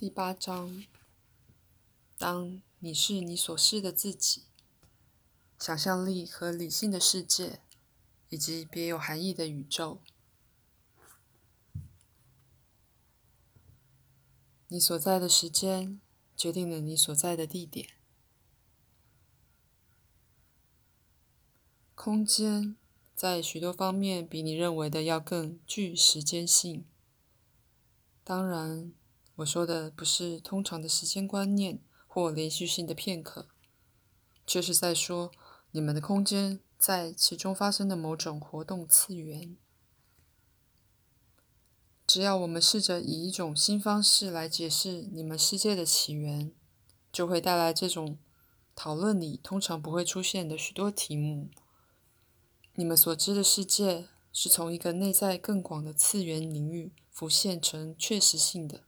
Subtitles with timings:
[0.00, 0.82] 第八章：
[2.16, 4.44] 当你是你所是的自己，
[5.58, 7.60] 想象力和理性的世界，
[8.30, 10.00] 以及别有含义的宇宙。
[14.68, 16.00] 你所在的时间
[16.34, 17.90] 决定了你所在的地点。
[21.94, 22.74] 空间
[23.14, 26.86] 在许多方面比你认为的要更具时间性。
[28.24, 28.94] 当然。
[29.40, 33.48] 我说的不是通常的时间观念或连续性的片刻，
[34.46, 35.30] 却是在说
[35.70, 39.56] 你们的空间在其中发生的某种活动次元。
[42.06, 46.52] 只要我们试着以一种新方式来解释你们世界的起源，
[47.10, 48.18] 就会带来这种
[48.74, 51.48] 讨论里通常不会出现的许多题目。
[52.74, 58.82] 你们所知的世界是从一个内在更广的次元领域浮现成确实性的。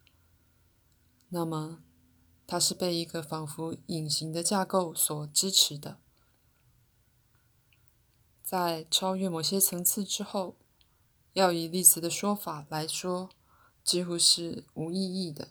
[1.34, 1.82] 那么，
[2.46, 5.98] 它是被一个仿佛隐形的架构所支持的。
[8.42, 10.58] 在超越某些层次之后，
[11.32, 13.30] 要以粒子的说法来说，
[13.82, 15.48] 几乎是无意义的。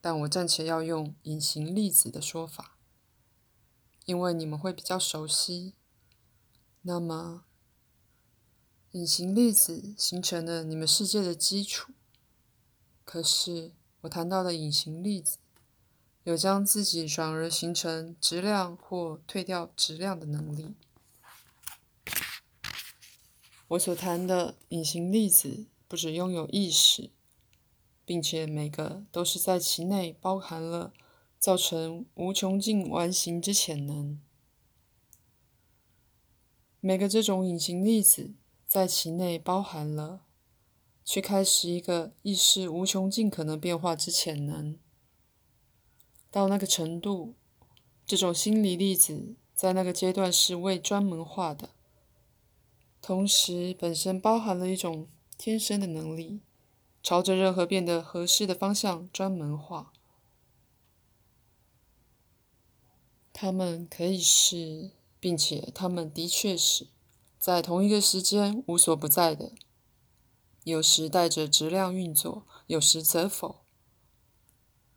[0.00, 2.78] 但我暂且要用隐形粒子的说法，
[4.04, 5.74] 因为你们会比较熟悉。
[6.82, 7.46] 那么，
[8.92, 11.92] 隐形粒子形成了你们世界的基础。
[13.04, 13.72] 可是。
[14.02, 15.38] 我谈到的隐形粒子，
[16.22, 20.74] 有将自己转而形成质量或退掉质量的能力。
[23.68, 27.10] 我所谈的隐形粒子不只拥有意识，
[28.04, 30.92] 并且每个都是在其内包含了
[31.40, 34.20] 造成无穷尽完形之潜能。
[36.80, 38.30] 每个这种隐形粒子
[38.68, 40.20] 在其内包含了。
[41.10, 44.78] 去开始一个意识无穷尽可能变化之潜能，
[46.30, 47.32] 到那个程度，
[48.04, 51.70] 这种心理粒子在那个阶段是未专门化的，
[53.00, 55.08] 同时本身包含了一种
[55.38, 56.42] 天生的能力，
[57.02, 59.94] 朝着任何变得合适的方向专门化。
[63.32, 66.88] 他们可以是，并且他们的确是
[67.38, 69.52] 在同一个时间无所不在的。
[70.68, 73.64] 有时带着质量运作，有时则否。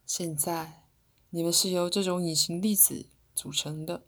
[0.05, 0.83] 现在，
[1.29, 4.03] 你们是由这种隐形粒子组成的，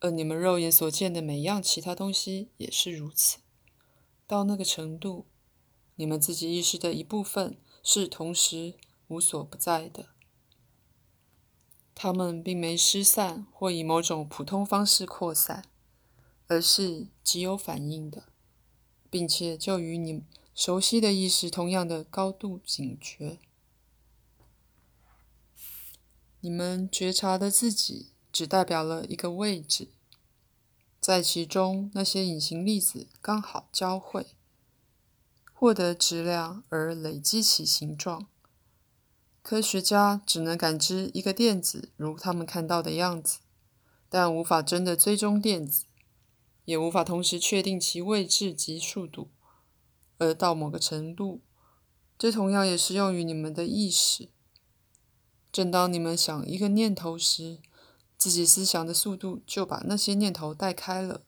[0.00, 3.40] 而你们肉眼所见的每样其他东西也是如此。
[4.26, 5.26] 到那个程度，
[5.96, 8.74] 你们自己意识的一部分是同时
[9.08, 10.06] 无所不在的。
[11.94, 15.64] 它们并没失散或以某种普通方式扩散，
[16.46, 18.24] 而是极有反应的，
[19.10, 20.24] 并且就与你。
[20.56, 23.38] 熟悉的意识，同样的高度警觉。
[26.40, 29.90] 你们觉察的自己，只代表了一个位置，
[30.98, 34.28] 在其中那些隐形粒子刚好交汇，
[35.52, 38.26] 获得质量而累积起形状。
[39.42, 43.40] 科学家只能感知一个电子如他们看到的样子，
[44.08, 45.84] 但无法真的追踪电子，
[46.64, 49.28] 也无法同时确定其位置及速度。
[50.18, 51.42] 而到某个程度，
[52.18, 54.30] 这同样也适用于你们的意识。
[55.52, 57.60] 正当你们想一个念头时，
[58.16, 61.22] 自己思想的速度就把那些念头带开了，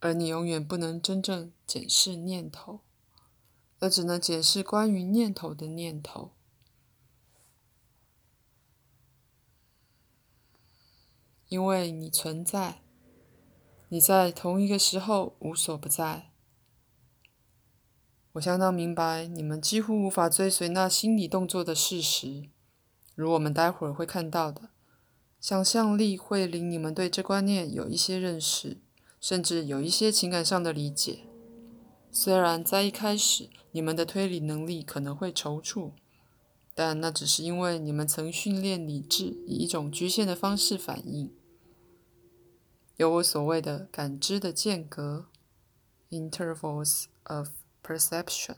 [0.00, 2.80] 而你永远不能真正检视念头，
[3.78, 6.32] 而只能检视关于念头的念头，
[11.48, 12.82] 因为你存在，
[13.88, 16.32] 你在同一个时候无所不在。
[18.36, 22.50] 我相当明白你们几乎无法追随那心理动作的事实，
[23.14, 24.68] 如我们待会儿会看到的。
[25.40, 28.76] 想象力会令你们对这观念有一些认识，
[29.20, 31.20] 甚至有一些情感上的理解。
[32.10, 35.92] 虽然在一开始你们的推理能力可能会踌躇，
[36.74, 41.32] 但那只是因为你们曾训练理智以一种局限的方式反应，
[42.96, 45.28] 有我所谓的感知的间隔
[46.10, 47.48] （intervals of）。
[47.86, 48.56] Perception，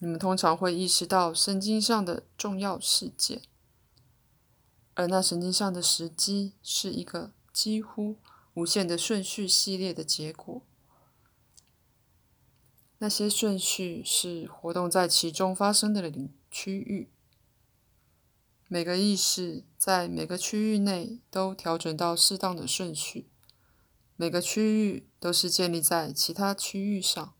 [0.00, 3.42] 你们通常会意识到神经上的重要事件，
[4.94, 8.16] 而那神经上的时机是一个几乎
[8.54, 10.62] 无限的顺序系列的结果。
[12.98, 17.12] 那些顺序是活动在其中发生的领区域，
[18.66, 23.30] 每个意识在每个区域内都调整到适当的顺序。
[24.20, 27.34] 每个区域都是建立在其他区域上。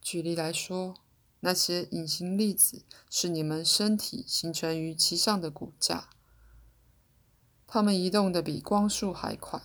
[0.00, 0.94] 举例来说，
[1.40, 6.08] 那些隐形粒子是你们身体形成于其上的骨架，
[7.66, 9.60] 它们移动的比光速还快。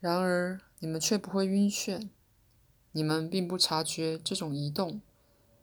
[0.00, 2.08] 然而，你们却不会晕眩，
[2.90, 5.00] 你们并不察觉这种移动，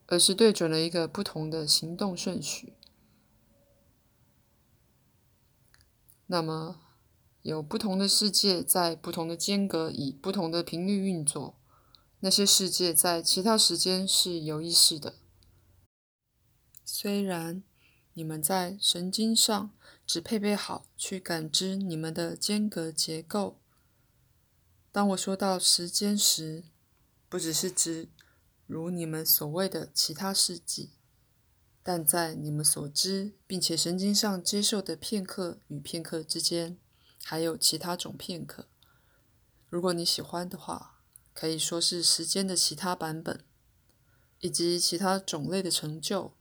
[0.07, 2.71] 而是对准了一个不同的行动顺序。
[6.27, 6.79] 那么，
[7.41, 11.57] 有不同的世界在不同的间隔以不同的频率运作。
[12.19, 15.15] 那些世界在其他时间是有意识的，
[16.85, 17.63] 虽然
[18.13, 19.71] 你们在神经上
[20.05, 23.59] 只配备好去感知你们的间隔结构。
[24.91, 26.65] 当我说到时间时，
[27.27, 28.09] 不只是指
[28.67, 30.91] 如你们所谓的其他世纪，
[31.81, 36.77] 但在你们所知并且神经上接受的片刻与片刻之间，
[37.23, 38.68] 还有其他种片刻。
[39.69, 40.97] 如果你喜欢的话。
[41.33, 43.45] 可以说是时间的其他版本，
[44.41, 46.33] 以及其他种类的成就。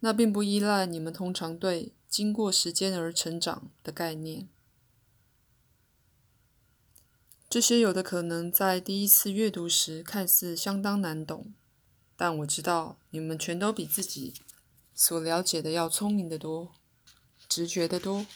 [0.00, 4.50] 那并不依赖你们通常对“经过时间而成长”的概念。
[7.48, 11.54] 这些有的可能在第一次阅读时看似相当难懂，
[12.14, 14.34] 但我知道你们全都比自己
[14.94, 16.74] 所了解的要聪明得多，
[17.48, 18.26] 直觉得多。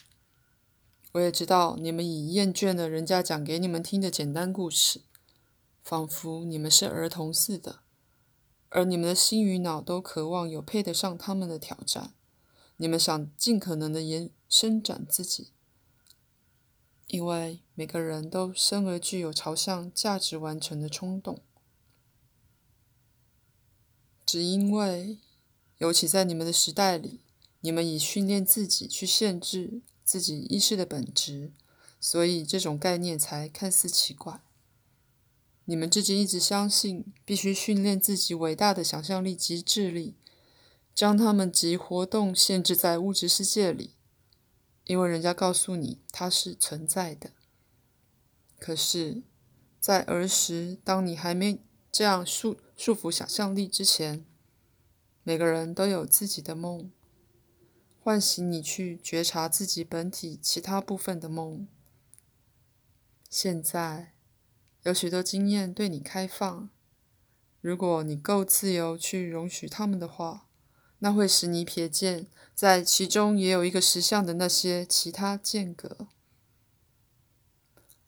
[1.12, 5.02] 我也知道你们已厌倦了人家讲给你们听的简单故事。
[5.82, 7.80] 仿佛你们是儿童似的，
[8.68, 12.14] 而你们的心与脑都渴望有配得上他们的挑战。
[12.76, 15.48] 你们想尽可能的延伸展自己，
[17.08, 21.42] 因为每个人都生而具有朝向价值完成的冲动。
[24.24, 25.18] 只因为，
[25.78, 27.20] 尤其在你们的时代里，
[27.60, 31.52] 你们以训练自己去限制自己意识的本质，
[32.00, 34.40] 所以这种概念才看似奇怪。
[35.66, 40.16] 你们至今一直相信，必须训练自己伟大的想象力及智力，
[40.92, 43.94] 将他们及活动限制在物质世界里，
[44.86, 47.30] 因为人家告诉你它是存在的。
[48.58, 49.22] 可是，
[49.78, 51.60] 在儿时，当你还没
[51.92, 54.24] 这样束束缚想象力之前，
[55.22, 56.90] 每个人都有自己的梦，
[58.00, 61.68] 唤醒你去觉察自己本体其他部分的梦。
[63.28, 64.12] 现在。
[64.84, 66.70] 有许多经验对你开放，
[67.60, 70.46] 如果你够自由去容许他们的话，
[71.00, 76.08] 那会使你瞥见，在其中也有一个实相的那些其他间隔。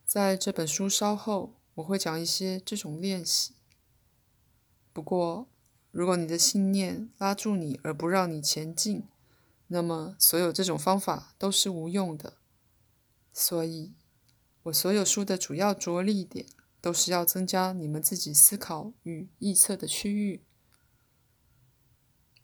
[0.06, 3.52] 在这本书稍后，我会讲一些这种练习。
[4.94, 5.46] 不过，
[5.90, 9.04] 如果你的信念拉住你而不让你前进，
[9.72, 12.34] 那么所有这种方法都是无用的。
[13.32, 13.92] 所以，
[14.64, 16.46] 我所有书的主要着力点。
[16.82, 20.42] 都是要增加你们自己思考与臆测的区域。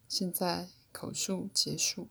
[0.07, 2.07] 现在口述结束。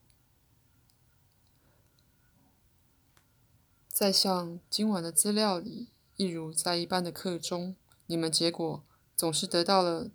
[3.89, 7.75] 在像今晚的资料里，一如在一般的课中，
[8.05, 8.85] 你们结果
[9.17, 10.11] 总是得到了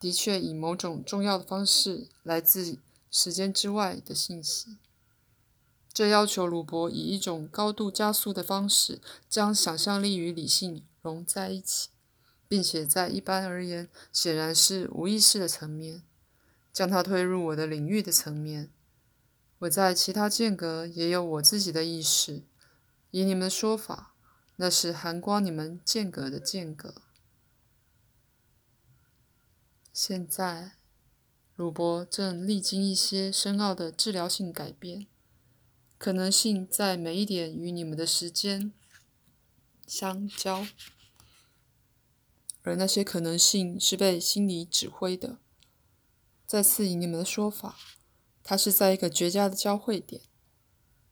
[0.00, 2.76] 的确以某种重要的方式来自
[3.10, 4.78] 时间之外的信息。
[5.92, 10.84] 这要求鲁伯以一种高度加速的方式，将想象力与理性。
[11.02, 11.88] 融在一起，
[12.46, 16.02] 并且在一般而言，显然是无意识的层面，
[16.74, 18.70] 将它推入我的领域的层面。
[19.60, 22.42] 我在其他间隔也有我自己的意识。
[23.10, 24.14] 以你们的说法，
[24.56, 26.94] 那是含光你们间隔的间隔。
[29.94, 30.72] 现在，
[31.60, 35.06] 鲁伯正历经一些深奥的治疗性改变，
[35.98, 38.72] 可能性在每一点与你们的时间。
[39.86, 40.66] 相交，
[42.62, 45.36] 而那些可能性是被心理指挥的。
[46.46, 47.76] 再次以你们的说法，
[48.42, 50.22] 他是在一个绝佳的交汇点，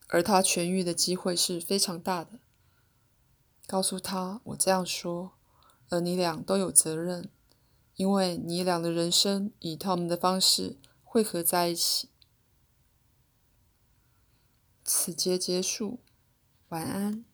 [0.07, 2.39] 而他痊愈的机会是非常大的。
[3.67, 5.33] 告诉他我这样说，
[5.89, 7.29] 而你俩都有责任，
[7.99, 12.07] 因为你俩的人生以他们的方式汇合在一起。
[14.85, 15.99] 此节结束，
[16.69, 17.25] 晚安。